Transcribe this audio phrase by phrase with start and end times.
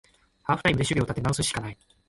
[0.41, 1.77] ハーフタイムで守備を立て直すしかない